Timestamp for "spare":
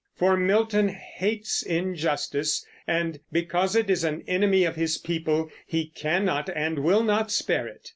7.29-7.67